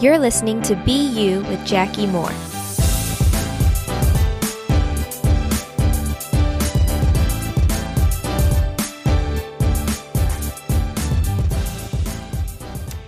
[0.00, 2.30] You're listening to Be You with Jackie Moore.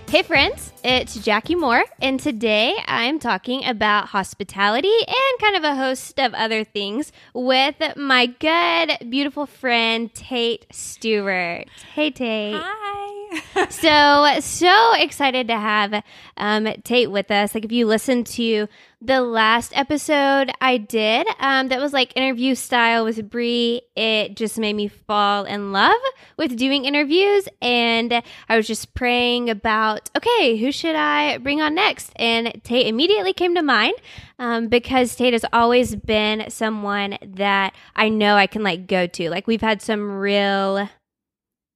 [0.07, 5.75] Hey, friends, it's Jackie Moore, and today I'm talking about hospitality and kind of a
[5.75, 11.67] host of other things with my good, beautiful friend, Tate Stewart.
[11.95, 12.61] Hey, Tate.
[12.61, 13.12] Hi.
[13.69, 16.03] so so excited to have
[16.37, 17.55] um, Tate with us.
[17.55, 18.67] Like if you listen to
[19.01, 23.81] the last episode I did, um, that was like interview style with Bree.
[23.95, 25.99] It just made me fall in love
[26.37, 31.75] with doing interviews, and I was just praying about okay, who should I bring on
[31.75, 32.11] next?
[32.15, 33.95] And Tate immediately came to mind
[34.39, 39.29] um, because Tate has always been someone that I know I can like go to.
[39.29, 40.89] Like we've had some real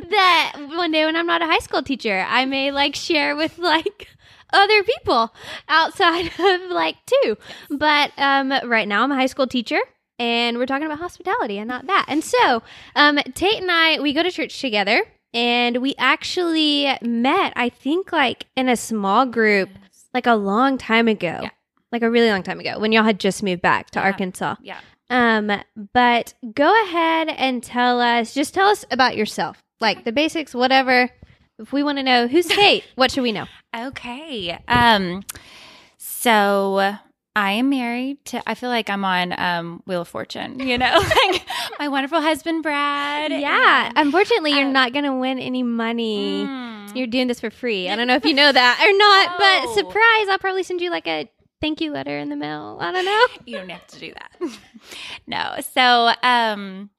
[0.10, 3.58] that one day when I'm not a high school teacher, I may like share with
[3.58, 4.08] like
[4.52, 5.34] other people
[5.68, 7.36] outside of like two.
[7.70, 9.78] But um, right now I'm a high school teacher
[10.18, 12.06] and we're talking about hospitality and not that.
[12.08, 12.62] And so
[12.96, 15.02] um, Tate and I, we go to church together
[15.34, 19.68] and we actually met, I think, like in a small group
[20.14, 21.40] like a long time ago.
[21.42, 21.50] Yeah.
[21.92, 24.04] Like a really long time ago when y'all had just moved back to Yeah.
[24.04, 24.56] Arkansas.
[24.62, 24.80] yeah.
[25.10, 25.50] Um,
[25.94, 31.10] but go ahead and tell us, just tell us about yourself, like the basics, whatever.
[31.58, 33.46] If we want to know who's Kate, what should we know?
[33.76, 34.58] Okay.
[34.68, 35.22] Um
[35.96, 36.94] so
[37.36, 40.98] I am married to I feel like I'm on um Wheel of Fortune, you know,
[41.30, 41.46] like
[41.78, 43.30] my wonderful husband Brad.
[43.32, 46.44] Yeah, and- unfortunately, you're um, not going to win any money.
[46.44, 46.96] Mm.
[46.96, 47.88] You're doing this for free.
[47.88, 49.74] I don't know if you know that or not, No.
[49.74, 52.78] but surprise, I'll probably send you like a thank you letter in the mail.
[52.80, 53.26] I don't know.
[53.46, 54.58] you don't have to do that.
[55.26, 55.56] no.
[55.72, 56.90] So, um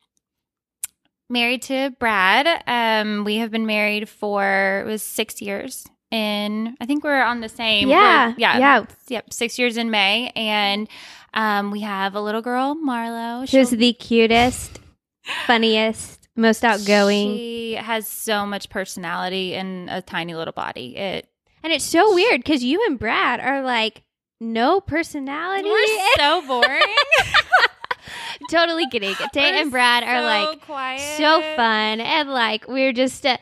[1.29, 2.63] married to Brad.
[2.67, 5.85] Um we have been married for it was 6 years.
[6.11, 7.87] And I think we're on the same.
[7.87, 8.57] Yeah, yeah.
[8.57, 8.85] yeah.
[9.09, 9.33] Yep.
[9.33, 10.87] 6 years in May and
[11.33, 13.47] um we have a little girl, Marlo.
[13.47, 14.79] She's the cutest,
[15.45, 17.35] funniest, most outgoing.
[17.35, 20.95] She has so much personality in a tiny little body.
[20.97, 21.29] It
[21.61, 24.03] and it's so weird because you and Brad are like
[24.39, 25.69] no personality.
[25.69, 26.81] we're so boring.
[28.49, 29.15] totally kidding.
[29.33, 31.17] Tate and Brad are so like quiet.
[31.17, 33.37] so fun and like we're just uh,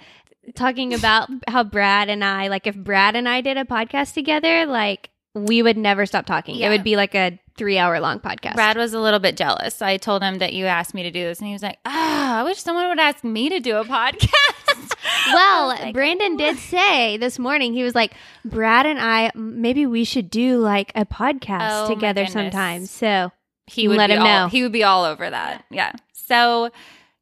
[0.55, 4.65] talking about how Brad and I like if Brad and I did a podcast together
[4.65, 6.59] like we would never stop talking.
[6.59, 8.55] It would be like a 3 hour long podcast.
[8.55, 9.81] Brad was a little bit jealous.
[9.81, 12.39] I told him that you asked me to do this, and he was like, "Ah,
[12.39, 14.29] I wish someone would ask me to do a podcast."
[15.27, 18.13] well, like, Brandon "Oh." did say this morning he was like
[18.45, 22.85] Brad and I maybe we should do like a podcast Oh, together sometime.
[22.85, 23.31] So,
[23.65, 24.47] he would Let him all, know.
[24.47, 25.65] He would be all over that.
[25.69, 25.91] Yeah.
[26.13, 26.69] So,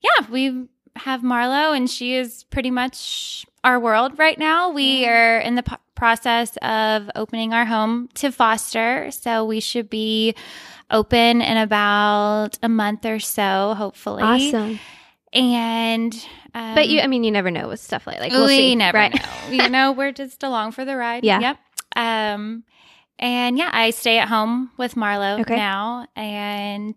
[0.02, 4.70] yeah, we have Marlo, and she is pretty much our world right now.
[4.70, 9.90] We are in the po- process of opening our home to foster, so we should
[9.90, 10.36] be
[10.92, 14.22] open in about a month or so, hopefully.
[14.24, 14.80] awesome.
[15.36, 16.14] And
[16.54, 18.76] um, But you I mean you never know with stuff like like we we'll see,
[18.76, 19.14] never right?
[19.14, 19.52] know.
[19.52, 21.24] You know, we're just along for the ride.
[21.24, 21.40] Yeah.
[21.40, 21.58] Yep.
[21.98, 22.64] Um,
[23.20, 25.56] and yeah, I stay at home with Marlo Okay.
[25.56, 26.96] now, and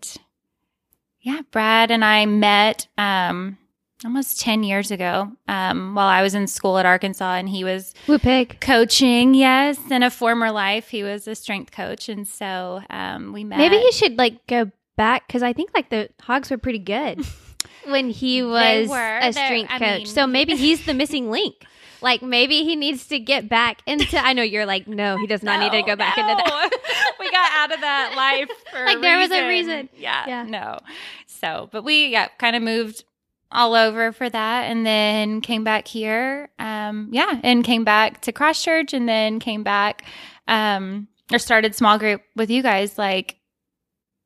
[1.20, 3.58] yeah, Brad and I met um
[4.04, 5.32] almost ten years ago.
[5.48, 8.60] Um, while I was in school at Arkansas, and he was Woo pig.
[8.60, 9.34] coaching.
[9.34, 13.58] Yes, in a former life, he was a strength coach, and so um, we met.
[13.58, 17.24] Maybe he should like go back because I think like the hogs were pretty good
[17.90, 19.18] when he was were.
[19.18, 19.80] a strength coach.
[19.80, 21.64] mean- so maybe he's the missing link.
[22.00, 24.16] Like maybe he needs to get back into.
[24.18, 26.70] I know you're like, no, he does not need to go back into that.
[27.20, 29.88] we got out of that life for Like, there was a reason.
[29.96, 30.42] Yeah, Yeah.
[30.44, 30.78] No.
[31.26, 33.02] So, but we yeah kind of moved
[33.50, 36.50] all over for that, and then came back here.
[36.58, 40.04] Um, yeah, and came back to Cross Church, and then came back.
[40.46, 43.37] Um, or started small group with you guys like.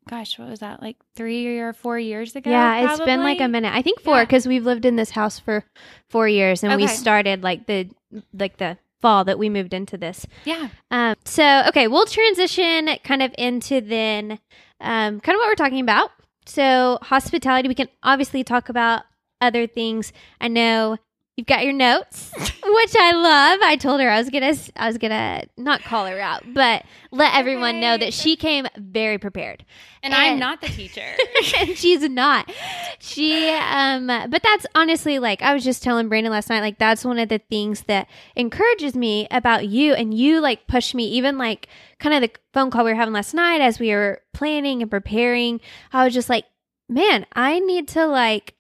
[0.09, 0.83] Gosh, what was that?
[0.83, 2.51] Like three or four years ago?
[2.51, 3.73] Yeah, it's been like a minute.
[3.73, 4.25] I think four Yeah.
[4.25, 5.65] because we've lived in this house for
[6.11, 7.89] four years, and we started like the
[8.33, 10.27] like the fall that we moved into this.
[10.45, 10.69] Yeah.
[10.91, 14.39] Um, so okay, we'll transition kind of into then
[14.81, 16.11] um, kind of what we're talking about.
[16.47, 19.03] So hospitality, we can obviously talk about
[19.41, 20.13] other things.
[20.41, 20.99] I know
[21.37, 23.61] you've got your notes, which I love.
[23.63, 27.35] I told her I was gonna I was gonna not call her out, but let
[27.35, 29.65] everyone know that she came very prepared.
[30.03, 31.05] And I'm not the teacher.
[31.59, 32.51] and she's not.
[32.99, 37.05] She um but that's honestly like I was just telling Brandon last night like that's
[37.05, 41.39] one of the things that encourages me about you and you like push me even
[41.39, 41.69] like
[41.99, 44.91] kind of the phone call we were having last night as we were planning and
[44.91, 45.61] preparing.
[45.93, 46.45] I was just like,
[46.89, 48.55] "Man, I need to like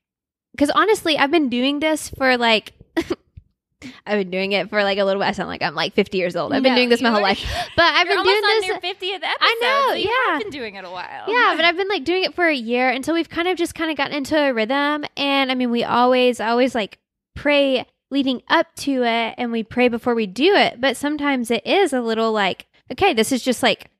[0.59, 2.73] cuz honestly, I've been doing this for like
[4.07, 5.27] I've been doing it for like a little bit.
[5.29, 6.53] I sound like I'm like 50 years old.
[6.53, 7.41] I've been No, doing this my whole life,
[7.77, 8.63] but I've been doing almost this.
[8.65, 9.37] on your 50th episode.
[9.41, 10.33] I know, so yeah.
[10.35, 11.25] have been doing it a while.
[11.29, 13.57] Yeah, but I've been like doing it for a year, and so we've kind of
[13.57, 15.05] just kind of gotten into a rhythm.
[15.17, 16.99] And I mean, we always, always like
[17.35, 20.81] pray leading up to it, and we pray before we do it.
[20.81, 23.91] But sometimes it is a little like, okay, this is just like,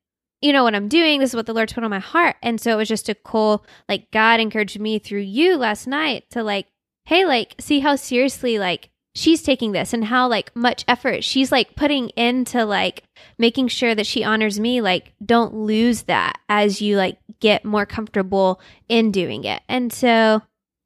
[0.43, 1.21] you know what I'm doing.
[1.21, 3.15] This is what the Lord's put on my heart, and so it was just a
[3.15, 6.67] cool like God encouraged me through you last night to like,
[7.05, 11.53] hey, like see how seriously like she's taking this and how like much effort she's
[11.53, 13.05] like putting into like
[13.39, 14.81] making sure that she honors me.
[14.81, 19.63] Like don't lose that as you like get more comfortable in doing it.
[19.69, 20.43] And so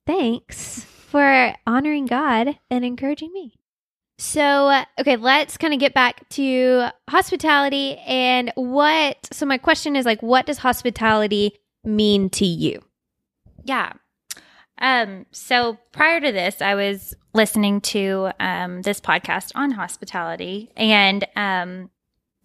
[0.07, 3.56] thanks for honoring god and encouraging me
[4.19, 10.07] so okay let's kind of get back to hospitality and what so my question is
[10.07, 11.53] like what does hospitality
[11.85, 12.81] mean to you
[13.67, 13.93] Yeah.
[14.79, 21.27] Um, so prior to this, I was listening to um, this podcast on hospitality, and
[21.35, 21.91] um,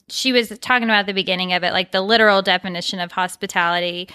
[0.09, 4.09] she was talking about the beginning of it, like the literal definition of hospitality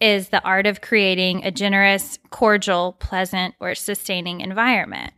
[0.00, 5.12] is the art of creating a generous, cordial, pleasant, or sustaining environment.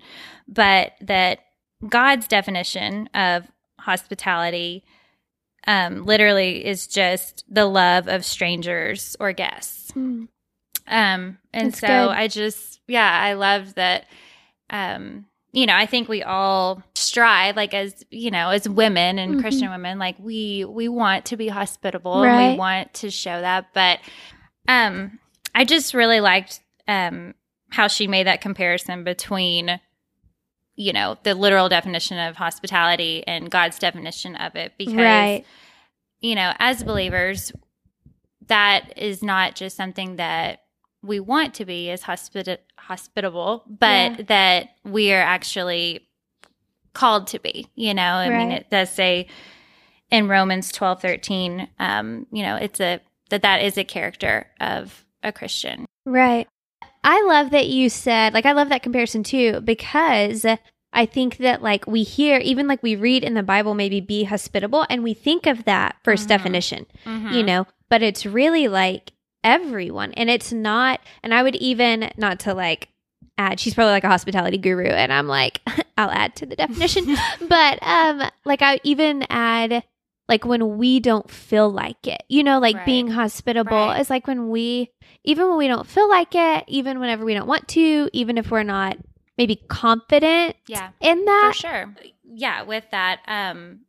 [0.47, 1.41] But that
[1.89, 3.47] God's definition of
[3.81, 4.85] hospitality
[5.67, 9.93] um, literally is just the love of strangers or guests.
[9.97, 10.29] Um,
[10.87, 11.39] and
[11.73, 12.09] That's so good.
[12.11, 14.07] I just, yeah, I love that.
[14.71, 19.37] Um, you know, I think we all strive, like as you know, as women and
[19.37, 19.41] Mhm.
[19.41, 23.73] Christian women, like we we want to be hospitable and we want to show that.
[23.73, 24.01] But
[24.67, 25.21] um,
[25.55, 27.35] I just really liked um
[27.71, 29.81] how she made that comparison between,
[30.77, 35.45] you know, the literal definition of hospitality and God's definition of it, because right
[36.21, 37.53] you know, as believers,
[38.47, 40.61] that is not just something that
[41.03, 44.23] we want to be as hospita- hospitable, but Yeah.
[44.29, 46.09] that we are actually
[46.95, 47.67] called to be.
[47.75, 49.27] You know, I mean, it does say
[50.11, 55.05] in Romans twelve thirteen, um, you know, it's a that that is a character of
[55.23, 55.85] a Christian.
[56.07, 56.47] Right.
[57.05, 60.45] I love that you said, like, I love that comparison too, because
[60.93, 64.25] I think that, like, we hear, even like we read in the Bible, maybe be
[64.25, 66.29] hospitable, and we think of that 1st Mhm.
[66.29, 67.11] definition, you
[67.43, 67.45] Mhm.
[67.45, 69.13] know, but it's really like
[69.43, 70.13] everyone.
[70.15, 72.89] And it's not, and I would even, not to like
[73.37, 75.61] add, she's probably like a hospitality guru, and I'm like,
[75.99, 77.05] I'll add to the definition,
[77.49, 79.85] but, um, like, I even add,
[80.29, 82.87] like when we don't feel like it, you know, like Right.
[82.87, 84.01] being hospitable Right.
[84.01, 84.91] is like when we
[85.25, 88.51] even when we don't feel like it, even whenever we don't want to, even if
[88.51, 88.97] we're not
[89.37, 90.91] maybe confident yeah.
[91.01, 91.53] in that.
[91.55, 91.95] For sure.
[92.25, 93.81] Yeah, with that, um,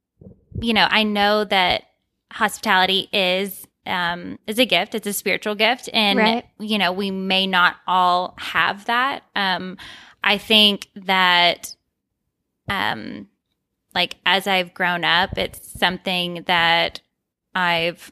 [0.59, 1.83] you know, I know that
[2.31, 4.95] hospitality is um is a gift.
[4.95, 5.89] It's a spiritual gift.
[5.93, 6.45] And Right.
[6.59, 9.23] you know, we may not all have that.
[9.35, 9.77] Um
[10.23, 11.75] I think that
[12.67, 13.29] um
[13.95, 17.01] like as I've grown up, it's something that
[17.55, 18.11] I've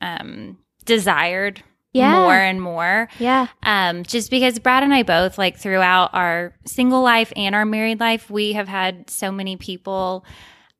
[0.00, 1.62] um desired
[1.92, 2.12] Yeah.
[2.18, 3.46] more and more Yeah.
[3.62, 8.00] um, just because Brad and I both, like throughout our single life and our married
[8.00, 10.24] life, we have had so many people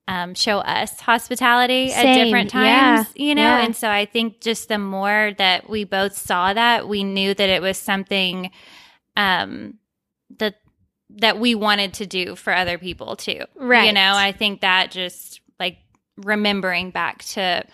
[0.09, 3.43] um, show us hospitality at Same, different yeah, times, you know?
[3.43, 3.61] yeah.
[3.65, 7.49] And so I think just the more that we both saw that, we knew that
[7.49, 8.51] it was something
[9.17, 9.75] um,
[10.39, 10.57] that
[11.17, 13.45] that we wanted to do for other people too.
[13.57, 13.87] Right.
[13.87, 15.79] You know, I think that just like
[16.17, 17.65] remembering back to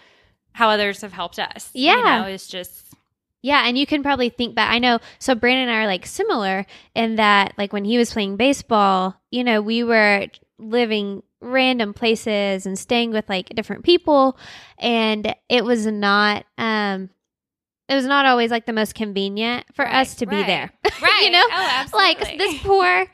[0.52, 1.70] how others have helped us.
[1.72, 1.96] Yeah.
[1.96, 2.94] You know, is just
[3.40, 4.72] Yeah, and you can probably think back.
[4.72, 4.98] I know.
[5.18, 9.14] So Brandon and I are like similar in that, like when he was playing baseball,
[9.30, 10.26] you know, we were
[10.58, 14.36] living random places and staying with like different people,
[14.78, 17.10] and it was not, um,
[17.88, 20.70] it was not always like the most convenient for Right, us to be there.
[21.00, 21.22] Right.
[21.22, 23.06] you know, Oh, like this poor,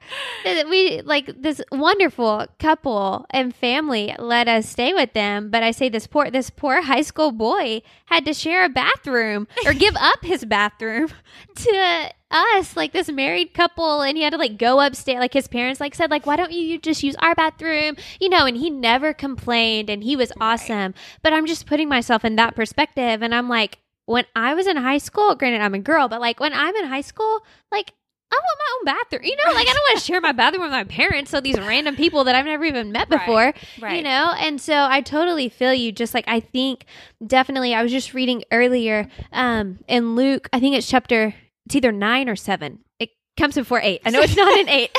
[0.71, 5.50] we like this wonderful couple and family let us stay with them.
[5.50, 9.47] But I say this poor, this poor high school boy had to share a bathroom
[9.66, 11.09] or give up his bathroom
[11.57, 15.21] to us, like this married couple, and he had to like go upstairs.
[15.21, 17.97] Like his parents like said, like, why don't you just use our bathroom?
[18.19, 20.95] You know, and he never complained, and he was awesome.
[21.23, 24.76] But I'm just putting myself in that perspective, and I'm like, when I was in
[24.76, 27.92] high school, granted I'm a girl, but like when I'm in high school, like
[28.32, 29.25] I want my own bathroom.
[29.25, 31.30] You know, like I don't want to share my bathroom with my parents.
[31.30, 33.96] So these random people that I've never even met before, right.
[33.96, 34.34] you know?
[34.38, 35.92] And so I totally feel you.
[35.92, 36.84] Just like I think
[37.25, 41.34] definitely, I was just reading earlier um, in Luke, I think it's chapter,
[41.66, 42.80] it's either nine or seven.
[42.99, 44.00] It comes before eight.
[44.04, 44.96] I know it's not in eight.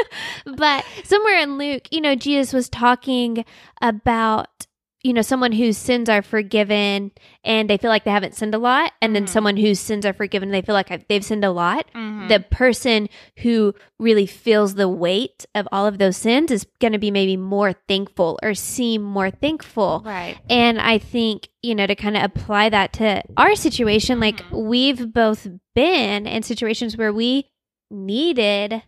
[0.56, 3.44] but somewhere in Luke, you know, Jesus was talking
[3.80, 4.65] about
[5.06, 7.12] you know, someone whose sins are forgiven
[7.44, 9.28] and they feel like they haven't sinned a lot, and then Mhm.
[9.28, 11.86] someone whose sins are forgiven and they feel like they've sinned a lot.
[11.94, 12.28] Mhm.
[12.28, 13.08] The person
[13.38, 17.36] who really feels the weight of all of those sins is going to be maybe
[17.36, 20.02] more thankful or seem more thankful.
[20.04, 20.36] right.
[20.50, 24.66] And I think, you know, to kind of apply that to our situation, like Mhm.
[24.66, 27.46] we've both been in situations where we
[27.90, 28.82] needed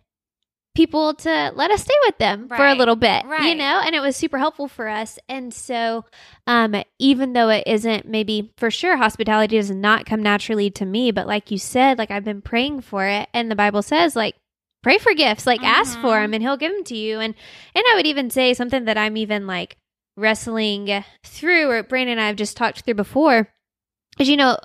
[0.79, 3.99] people to let us stay with them for a little bit, you know, and it
[4.01, 5.19] was super helpful for us.
[5.27, 6.05] And so,
[6.47, 11.11] um, even though it isn't maybe for sure, hospitality does not come naturally to me,
[11.11, 14.35] but like you said, like I've been praying for it, and the Bible says, like,
[14.81, 16.23] pray for gifts, like ask for Mhm.
[16.23, 17.19] them, and He'll give them to you.
[17.19, 17.35] And
[17.75, 19.75] and I would even say something that I'm even like
[20.15, 23.49] wrestling through, or Brandon and I have just talked through before,
[24.17, 24.57] is you know,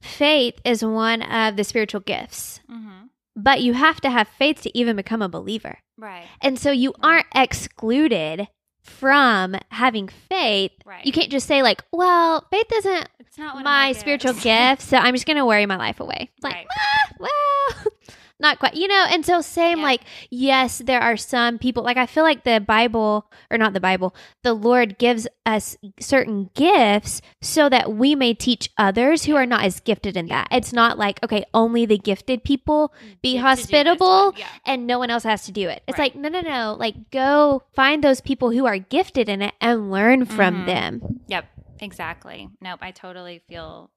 [0.00, 3.05] faith is one of the spiritual gifts, Mhm.
[3.36, 5.78] But you have to have faith to even become a believer.
[5.98, 6.24] Right.
[6.40, 8.48] And so you aren't excluded
[8.82, 10.72] from having faith.
[10.84, 11.04] Right.
[11.04, 15.14] You can't just say, like, well, faith isn't It's not my spiritual gift, so I'm
[15.14, 16.30] just going to worry my life away.
[16.36, 16.66] It's like, Right.
[16.70, 17.92] ah, well,
[18.38, 19.06] not quite, you know.
[19.10, 19.84] And so, same, Yeah.
[19.84, 20.00] like,
[20.30, 24.14] yes, there are some people, like, I feel like the Bible, or not the Bible,
[24.42, 29.64] the Lord gives us certain gifts so that we may teach others who are not
[29.64, 30.48] as gifted in that.
[30.50, 34.34] It's not like, okay, only the gifted people be Get to do this hospitable.
[34.36, 34.46] Yeah.
[34.66, 35.82] and no one else has to do it.
[35.88, 36.14] It's Right.
[36.14, 36.76] like, no, no, no.
[36.78, 40.66] Like, go find those people who are gifted in it and learn from Mhm.
[40.66, 41.20] them.
[41.28, 41.46] Yep.
[41.80, 42.48] Exactly.
[42.60, 42.78] Nope.
[42.82, 43.90] I totally feel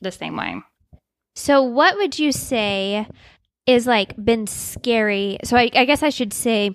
[0.00, 0.56] the same way.
[1.34, 3.06] So, what would you say
[3.66, 5.38] is like been scary?
[5.44, 6.74] So, I, I guess I should say,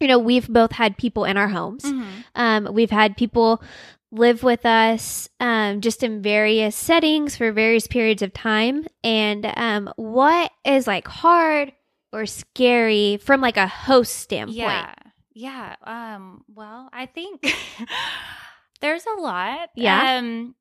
[0.00, 1.84] you know, we've both had people in our homes.
[1.84, 2.08] Mm-hmm.
[2.34, 3.62] Um, we've had people
[4.10, 8.86] live with us um, just in various settings for various periods of time.
[9.04, 11.72] And um, what is like hard
[12.12, 14.56] or scary from like a host standpoint?
[14.56, 14.94] Yeah.
[15.34, 15.76] Yeah.
[15.84, 17.42] Um, well, I think
[18.80, 19.70] there's a lot.
[19.74, 20.18] Yeah.
[20.18, 20.54] Um,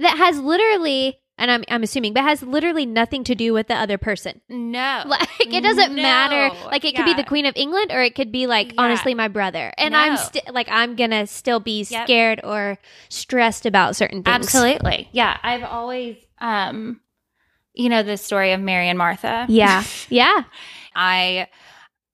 [0.00, 3.74] That has literally, and I'm, I'm assuming, but has literally nothing to do with the
[3.74, 4.40] other person.
[4.48, 5.02] no.
[5.06, 6.54] Like it doesn't matter.
[6.66, 8.82] Like it could be the Queen of England or it could be like Yeah.
[8.82, 9.72] honestly my brother.
[9.76, 10.20] And I'm No.
[10.20, 12.06] still like I'm gonna still be Yep.
[12.06, 14.34] scared or stressed about certain things.
[14.46, 15.08] Absolutely.
[15.12, 15.36] Yeah.
[15.42, 17.00] I've always, um,
[17.74, 19.46] you know, the story of Mary and Martha.
[19.48, 19.82] Yeah.
[20.08, 20.44] Yeah.
[20.94, 21.48] I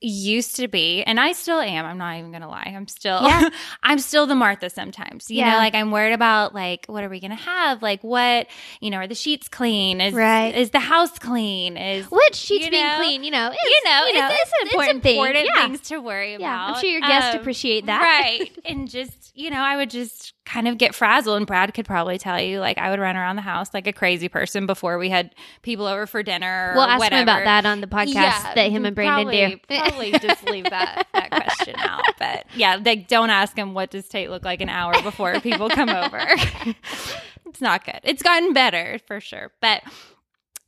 [0.01, 1.85] used to be, and I still am.
[1.85, 2.73] I'm not even gonna lie.
[2.75, 3.49] I'm still, Yeah.
[3.83, 5.31] I'm still the Martha sometimes.
[5.31, 5.53] You Yeah.
[5.53, 7.83] know, like I'm worried about like what are we gonna have?
[7.83, 8.47] Like what,
[8.81, 10.01] you know, are the sheets clean?
[10.01, 10.55] Is Right.
[10.55, 11.77] is the house clean?
[11.77, 12.97] Is Which sheets You being know?
[12.99, 15.17] clean, you know, is, you know, you know, it's, it's, an important, thing.
[15.19, 15.63] important Yeah.
[15.67, 16.43] things to worry about.
[16.45, 18.01] Yeah, I'm sure your guests Um, appreciate that.
[18.03, 18.51] Right.
[18.65, 21.37] and just, you know, I would just kind of get frazzled.
[21.37, 23.93] And Brad could probably tell you, like, I would run around the house like a
[23.93, 26.73] crazy person before we had people over for dinner.
[26.75, 27.17] We'll or ask whatever.
[27.21, 29.88] him about that on the podcast that him and Brandon probably, do.
[29.89, 32.07] Probably just leave that, that question out.
[32.19, 35.71] But yeah, like, don't ask him what does Tate look like an hour before people
[35.71, 36.25] come over.
[37.47, 38.01] it's not good.
[38.05, 39.53] It's gotten better for sure.
[39.61, 39.83] But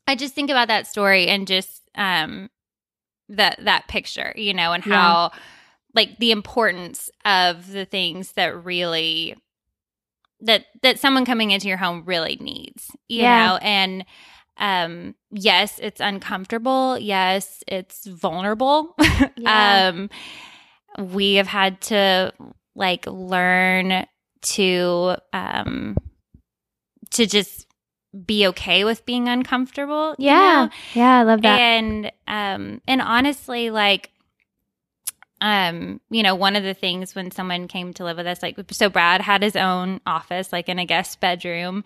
[0.07, 2.51] I just think about that story and just um
[3.29, 4.93] that that picture, you know, and Yeah.
[4.93, 5.31] how
[5.95, 9.37] like the importance of the things that really
[10.41, 13.49] that that someone coming into your home really needs, you Yeah.
[13.49, 14.05] know, and
[14.61, 16.99] um yes, it's uncomfortable.
[16.99, 18.95] Yes, it's vulnerable.
[19.37, 19.91] Yeah.
[19.91, 20.11] um
[21.13, 22.33] we have had to
[22.75, 24.07] like learn
[24.43, 25.97] to um
[27.11, 27.67] to just
[28.27, 30.15] be okay with being uncomfortable.
[30.19, 30.67] you yeah.
[30.67, 30.71] know?
[30.95, 31.61] Yeah, I love that.
[31.61, 34.11] and um and honestly like
[35.41, 38.59] um you know one of the things when someone came to live with us like
[38.73, 41.83] so brad had his own office like in a guest bedroom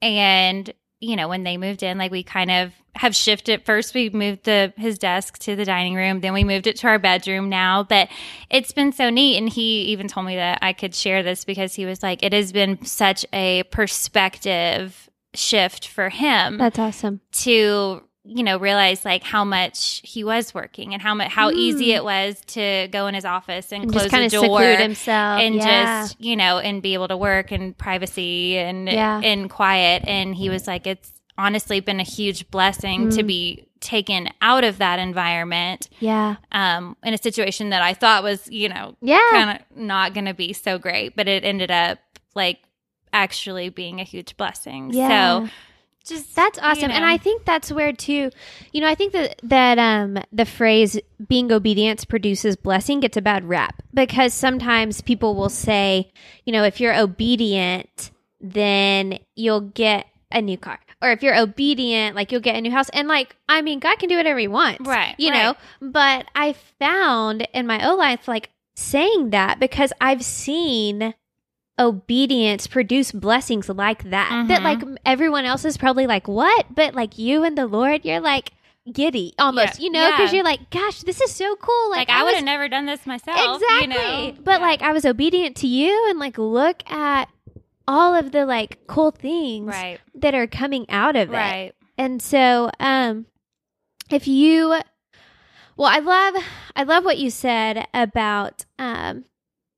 [0.00, 3.64] and you know when they moved in like we kind of have shifted.
[3.64, 6.20] First we moved the his desk to the dining room.
[6.20, 7.82] Then we moved it to our bedroom now.
[7.82, 8.08] But
[8.48, 9.36] it's been so neat.
[9.36, 12.32] And he even told me that i could share this because he was like it
[12.32, 17.20] has been such a perspective shift for him That's awesome.
[17.32, 21.86] to you know realize like how much he was working and how much how easy
[21.88, 21.96] Mm.
[21.96, 25.40] it was to go in his office and, And close the door himself.
[25.40, 26.02] and yeah.
[26.02, 29.20] just you know and be able to work in privacy and Yeah.
[29.20, 33.26] in quiet and he was like it's honestly been a huge blessing to Mm.
[33.26, 36.36] be taken out of that environment yeah.
[36.50, 39.20] um in a situation that I thought was you know Yeah.
[39.30, 41.98] kind of not going to be so great but it ended up
[42.34, 42.58] like
[43.12, 45.08] actually being a huge blessing Yeah.
[45.44, 45.48] so
[46.06, 46.90] just That's you awesome.
[46.90, 47.04] And.
[47.04, 48.30] I think that's where too,
[48.72, 53.22] you know, I think that that um the phrase being obedience produces blessing gets a
[53.22, 56.10] bad rap because sometimes people will say,
[56.44, 58.10] you know, if you're obedient,
[58.40, 60.78] then you'll get a new car.
[61.02, 62.88] Or if you're obedient, like you'll get a new house.
[62.90, 64.86] And like, I mean, God can do whatever he wants.
[64.86, 65.54] Right, You know?
[65.80, 71.14] But I found in my own life like saying that because I've seen
[71.78, 74.46] obedience produce blessings like that.
[74.48, 74.64] That Mhm.
[74.64, 76.66] like everyone else is probably like, what?
[76.74, 78.52] But like you and the Lord, you're like
[78.90, 79.84] giddy almost, Yeah.
[79.84, 80.36] you know, because Yeah.
[80.36, 81.90] you're like, gosh, this is so cool.
[81.90, 83.38] Like, Like, I, would have never done this myself.
[83.60, 83.80] exactly.
[83.82, 84.34] You know?
[84.42, 84.66] But Yeah.
[84.66, 87.28] like I was obedient to you and like look at
[87.88, 91.74] all of the like cool things right, that are coming out of it.
[91.98, 93.26] And so um
[94.10, 94.80] if you
[95.76, 96.42] well, I love
[96.74, 99.24] I love what you said about um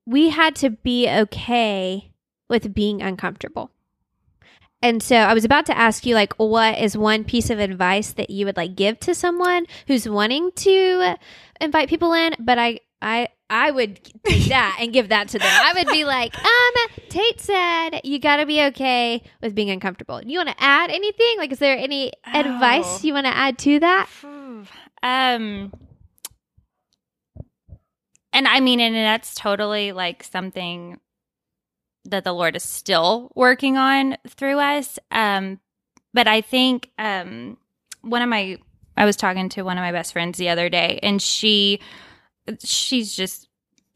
[0.09, 2.11] we had to be okay
[2.49, 3.69] with being uncomfortable.
[4.81, 8.13] And so I was about to ask you like what is one piece of advice
[8.13, 11.15] that you would like give to someone who's wanting to
[11.59, 15.47] invite people in, but I I I would take that and give that to them.
[15.51, 16.73] I would be like, um,
[17.09, 20.21] Tate said you got to be okay with being uncomfortable.
[20.23, 21.37] You want to add anything?
[21.37, 22.39] Like, is there any Oh.
[22.39, 24.07] advice you want to add to that?
[25.03, 25.73] Um,
[28.39, 30.97] and I mean, and that's totally like something
[32.05, 34.97] that the Lord is still working on through us.
[35.11, 35.59] Um,
[36.13, 37.57] but I think um,
[38.01, 38.57] one of my,
[38.97, 41.81] I was talking to one of my best friends the other day, and she,
[42.63, 43.47] she's just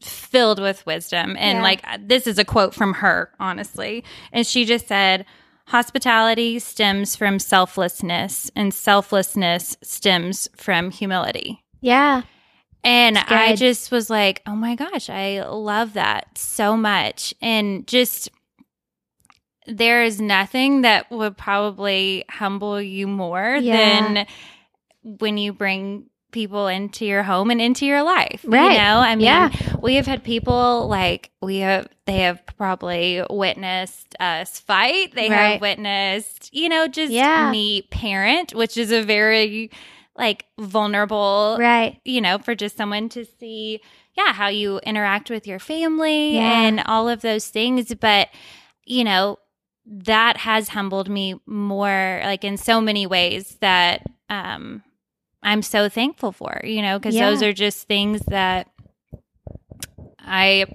[0.02, 1.62] filled with wisdom, and Yeah.
[1.62, 5.24] like this is a quote from her, honestly, and she just said.
[5.68, 11.64] Hospitality stems from selflessness, and selflessness stems from humility.
[11.80, 12.24] Yeah,
[12.84, 17.32] And I just was like, oh my gosh, I love that so much.
[17.40, 18.28] And just,
[19.66, 23.76] there is nothing that would probably humble you more Yeah.
[23.76, 24.26] than
[25.02, 28.40] when you bring people into your home and into your life.
[28.44, 28.72] Right.
[28.72, 29.50] You know, I mean, Yeah.
[29.80, 35.14] we have had people like we have, they have probably witnessed us fight.
[35.14, 35.52] They Right.
[35.52, 37.50] have witnessed, you know, just Yeah.
[37.52, 39.70] me parent, which is a very
[40.16, 42.00] like vulnerable right.
[42.04, 43.80] you know, for just someone to see,
[44.16, 46.42] yeah, how you interact with your family Yeah.
[46.42, 47.92] and all of those things.
[47.94, 48.28] But,
[48.84, 49.38] you know,
[49.86, 54.82] that has humbled me more, like in so many ways that um,
[55.42, 57.30] I'm so thankful for, you know, because Yeah.
[57.30, 58.68] those are just things that
[60.18, 60.66] I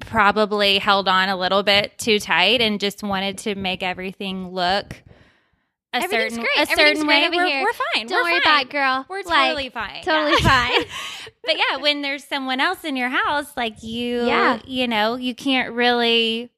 [0.00, 5.02] probably held on a little bit too tight and just wanted to make everything look
[5.92, 6.68] a Everything's certain great.
[6.68, 7.26] a certain way.
[7.26, 7.62] over We're, here.
[7.64, 8.06] we're fine.
[8.06, 8.42] Don't we're worry fine.
[8.42, 9.06] about it, girl.
[9.08, 10.02] We're Like, totally fine.
[10.04, 10.68] totally Yeah.
[10.68, 10.84] fine.
[11.44, 14.60] but yeah, when there's someone else in your house, like you, Yeah.
[14.66, 16.50] you know, you can't really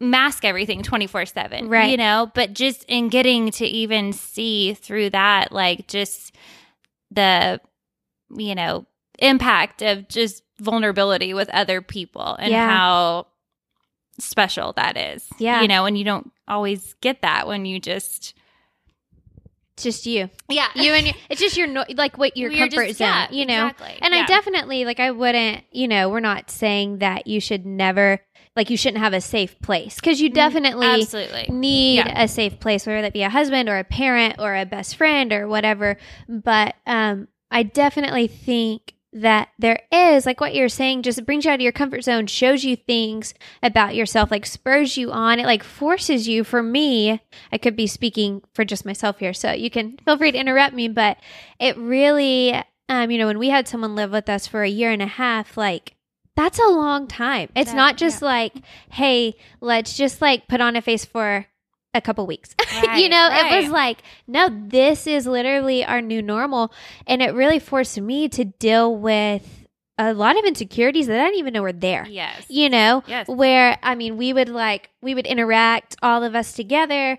[0.00, 1.90] mask everything 24 7 Right.
[1.90, 6.34] you know but just in getting to even see through that like just
[7.10, 7.60] the
[8.36, 8.86] you know
[9.20, 12.68] impact of just vulnerability with other people and Yeah.
[12.68, 13.26] how
[14.18, 15.62] special that is Yeah.
[15.62, 18.34] you know and you don't always get that when you just
[19.76, 20.30] just you.
[20.48, 23.08] yeah You and your, it's just your no, like what your You're comfort just- zone,
[23.08, 23.66] yeah, you know.
[23.66, 23.98] exactly.
[24.02, 28.20] And I definitely like I wouldn't, you know, we're not saying that you should never
[28.54, 32.22] like you shouldn't have a safe place because you definitely absolutely need Yeah.
[32.22, 35.32] a safe place, whether that be a husband or a parent or a best friend
[35.32, 35.96] or whatever.
[36.28, 41.50] But um, I definitely think that there is, like what you're saying, just brings you
[41.52, 45.38] out of your comfort zone, shows you things about yourself, like spurs you on.
[45.38, 46.42] It like forces you.
[46.44, 47.22] For me,
[47.52, 50.74] I could be speaking for just myself here, so you can feel free to interrupt
[50.74, 51.16] me, but
[51.60, 54.90] it really, um, you know, when we had someone live with us for a year
[54.90, 55.94] and a half, like,
[56.36, 57.48] that's a long time.
[57.54, 58.52] It's That- not just like,
[58.90, 61.46] hey, let's just like put on a face for
[61.94, 62.54] a couple weeks.
[62.72, 66.72] you Right, know, it was like, no, this is literally our new normal.
[67.06, 71.38] And it really forced me to deal with a lot of insecurities that I didn't
[71.38, 72.04] even know were there.
[72.08, 73.28] yes You know, Yes.
[73.28, 77.16] where I mean, we would like, we would interact, all of us together.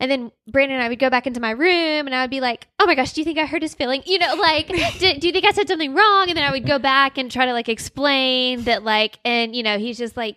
[0.00, 2.40] And then Brandon and I would go back into my room and I would be
[2.40, 4.02] like, oh my gosh, do you think I hurt his feeling?
[4.06, 4.68] You know, like,
[4.98, 6.28] do, do you think I said something wrong?
[6.28, 9.62] And then I would go back and try to like explain that, like, and, you
[9.62, 10.36] know, he's just like,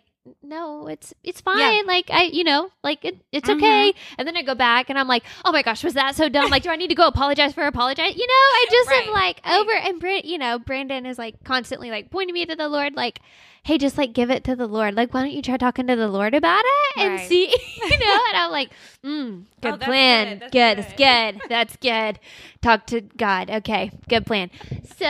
[0.51, 1.87] no, it's it's fine.
[1.87, 3.53] Like I, you know, like it, it's Mhm.
[3.55, 3.93] okay.
[4.17, 6.51] And then I go back and I'm like, oh my gosh, was that so dumb?
[6.51, 8.15] Like, do I need to go apologize for apologize?
[8.15, 9.59] You know, I just am Right, like right.
[9.59, 12.95] over and Brand, you know, Brandon is like constantly like pointing me to the Lord,
[12.95, 13.21] like,
[13.63, 14.95] hey, just like give it to the Lord.
[14.95, 17.27] Like, why don't you try talking to the Lord about it and Right.
[17.29, 17.47] see,
[17.83, 18.19] you know?
[18.29, 18.69] And I'm like,
[19.05, 20.97] mm, good Oh, plan, good, that's good, it's good.
[20.97, 22.19] good, that's good.
[22.61, 24.49] Talk to God, okay, good plan.
[24.97, 25.07] So,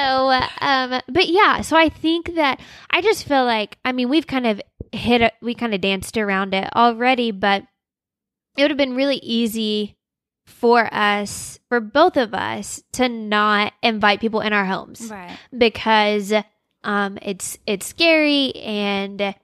[0.59, 2.59] um, but yeah, so I think that
[2.91, 6.53] I just feel like, I mean, we've kind of hit, we kind of danced around
[6.53, 7.63] it already, but
[8.57, 9.95] it would have been really easy
[10.45, 16.33] for us, for both of us, to not invite people in our homes right because
[16.83, 19.35] um, it's it's scary and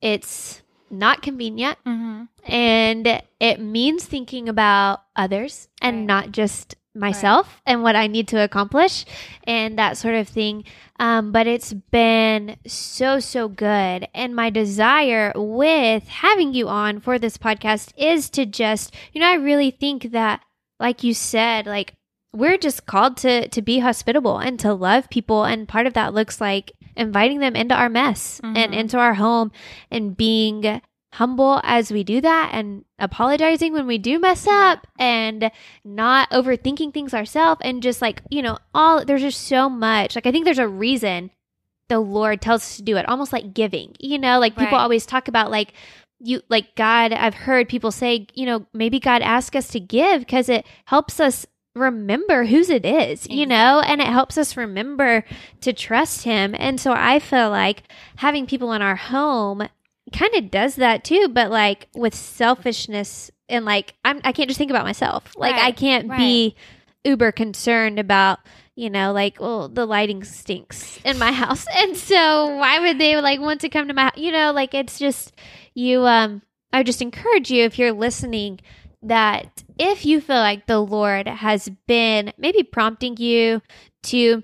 [0.00, 2.24] it's not convenient mm-hmm.
[2.50, 6.06] and it means thinking about others and Right.
[6.06, 9.04] not just myself and what I need to accomplish
[9.44, 10.64] and that sort of thing.
[10.98, 14.08] Um, but it's been so, so good.
[14.14, 19.28] And my desire with having you on for this podcast is to just, you know,
[19.28, 20.40] I really think that,
[20.78, 21.94] like you said, like
[22.32, 26.12] we're just called to to be hospitable and to love people and part of that
[26.12, 28.56] looks like inviting them into our mess mm-hmm.
[28.56, 29.52] and into our home
[29.90, 30.80] and being
[31.14, 35.50] humble as we do that and apologizing when we do mess up and
[35.84, 40.16] not overthinking things ourselves and just like, you know, all there's just so much.
[40.16, 41.30] Like I think there's a reason
[41.88, 43.94] the Lord tells us to do it, almost like giving.
[44.00, 44.82] You know, like people right.
[44.82, 45.72] always talk about like
[46.18, 50.20] you like God, I've heard people say, you know, maybe God asks us to give
[50.20, 51.46] because it helps us
[51.76, 55.24] remember whose it is, you know, and it helps us remember
[55.60, 56.54] to trust him.
[56.58, 57.84] And so I feel like
[58.16, 59.68] having people in our home
[60.12, 64.58] kind of does that too, but like with selfishness and like I'm I can't just
[64.58, 65.32] think about myself.
[65.36, 66.18] Like right, I can't right.
[66.18, 66.56] be
[67.04, 68.40] uber concerned about
[68.76, 71.66] you know, like, well, the lighting stinks in my house.
[71.76, 74.98] And so why would they like want to come to my, you know, like it's
[74.98, 75.32] just,
[75.74, 78.60] you, um, I would just encourage you if you're listening
[79.02, 83.60] that if you feel like the Lord has been maybe prompting you
[84.04, 84.42] to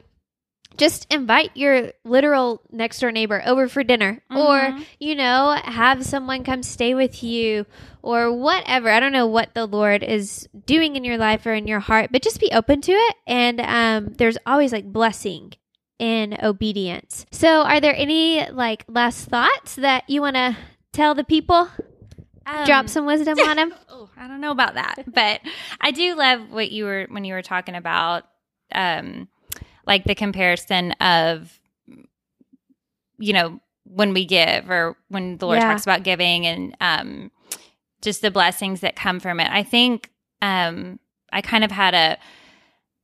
[0.76, 4.22] just invite your literal next door neighbor over for dinner.
[4.30, 4.38] Mm-hmm.
[4.38, 7.66] or you know have someone come stay with you
[8.02, 8.90] or whatever.
[8.90, 12.10] I don't know what the lord is doing in your life or in your heart
[12.12, 13.16] but just be open to it.
[13.26, 15.52] And um, there's always like blessing
[15.98, 17.26] in obedience.
[17.30, 20.56] So are there any like last thoughts that you want to
[20.92, 21.68] tell the people?
[22.46, 23.74] Um, drop some wisdom on them.
[23.90, 25.40] Oh i don't know about that but
[25.80, 28.24] i do love what you were when you were talking about
[28.74, 29.28] um
[29.90, 31.60] like the comparison of
[33.18, 35.68] you know when we give or when the lord yeah.
[35.68, 37.30] talks about giving and um
[38.00, 40.98] just the blessings that come from it i think um
[41.32, 42.16] i kind of had a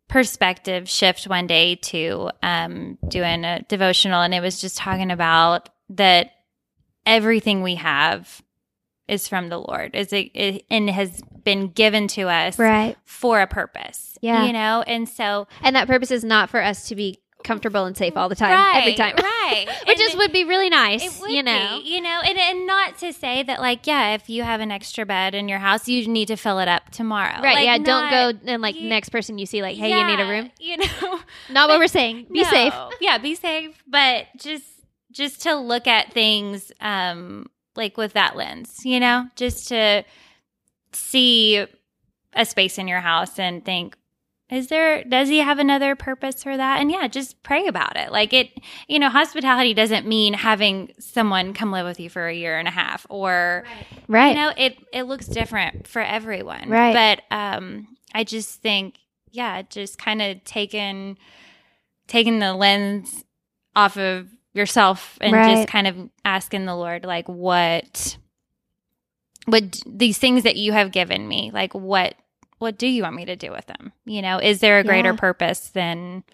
[0.09, 5.69] perspective shift one day to um doing a devotional and it was just talking about
[5.91, 6.31] that
[7.05, 8.43] everything we have
[9.09, 9.95] is from the Lord.
[9.95, 10.13] Is
[10.71, 12.97] and has been given to us right.
[13.05, 14.19] for a purpose.
[14.21, 14.45] Yeah.
[14.45, 17.97] You know, and so And that purpose is not for us to be comfortable and
[17.97, 18.51] safe all the time.
[18.51, 19.15] Right, every time.
[19.47, 19.69] Right.
[19.87, 21.21] Which just would be really nice.
[21.29, 21.79] you know.
[21.81, 24.73] Be, you know, and, and not to say that like, yeah, if you have an
[24.73, 27.41] extra bed in your house, you need to fill it up tomorrow.
[27.41, 27.55] Right.
[27.55, 27.77] Like, yeah.
[27.77, 30.23] Not, don't go and like you, next person you see like, hey, yeah, you need
[30.23, 30.51] a room.
[30.59, 31.21] You know.
[31.49, 32.27] Not what we're saying.
[32.33, 32.75] Be no, safe.
[33.01, 33.81] Yeah, be safe.
[33.87, 34.65] But just
[35.13, 40.03] just to look at things um like with that lens, you know, just to
[40.97, 41.67] see
[42.33, 43.97] a space in your house and think,
[44.51, 46.81] is there does he have another purpose for that?
[46.81, 48.13] And yeah just pray about it.
[48.13, 48.51] Like it
[48.87, 52.69] you know hospitality doesn't mean having someone come live with you for a year and
[52.69, 53.65] a half or
[54.07, 56.69] right, you know it it looks different for everyone.
[56.69, 56.95] Right.
[56.95, 58.99] But um i just think
[59.33, 61.19] yeah just kind of taking
[62.07, 63.25] taking the lens
[63.75, 65.55] off of yourself and right.
[65.55, 68.17] just kind of asking the Lord, like, what,
[69.47, 72.15] what these things that you have given me, like, what,
[72.59, 73.93] what do you want me to do with them?
[74.05, 75.17] You know, is there a greater yeah.
[75.17, 76.25] purpose than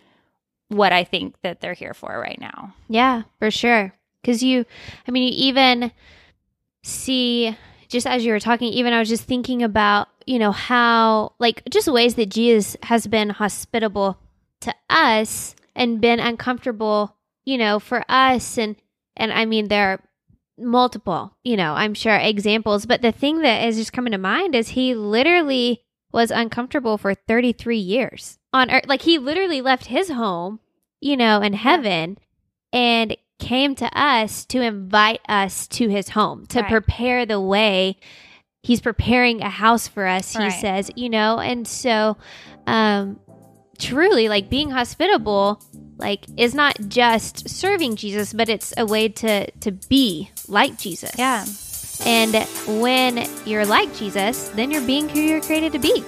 [0.69, 2.75] what I think that they're here for right now?
[2.89, 3.95] Yeah, for sure.
[4.21, 4.65] Because you,
[5.07, 5.93] I mean, you even
[6.83, 7.57] see,
[7.89, 11.63] just as you were talking, even I was just thinking about, you know, how, like,
[11.71, 14.19] just ways that Jesus has been hospitable
[14.61, 18.77] to us and been uncomfortable you know, for us and
[19.17, 20.01] and I mean there are
[20.59, 24.55] multiple, you know, I'm sure examples, but the thing that is just coming to mind
[24.55, 28.85] is he literally was uncomfortable for 33 years on earth.
[28.87, 30.61] Like he literally left his home,
[31.01, 32.19] you know, in heaven
[32.73, 36.71] and came to us to invite us to his home, to right.
[36.71, 37.97] prepare the way.
[38.63, 40.61] He's preparing a house for us, he right.
[40.61, 42.17] says, you know, and so
[42.67, 43.19] um
[43.83, 45.61] truly like being hospitable
[45.99, 51.13] like is not just serving Jesus, but it's a way to to be like Jesus.
[51.19, 51.45] Yeah.
[52.05, 52.35] And
[52.83, 56.05] when you're like Jesus, then you're being who you're created to be.